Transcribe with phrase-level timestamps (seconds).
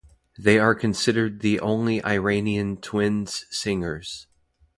[0.35, 4.25] They are considered the only Iranian twins singers.